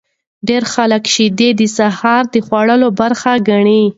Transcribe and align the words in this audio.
ډیر 0.47 0.63
خلک 0.73 1.03
شیدې 1.13 1.49
د 1.59 1.61
سهار 1.77 2.23
د 2.33 2.35
خوړلو 2.45 2.87
برخه 2.99 3.31
ګڼي. 3.49 3.83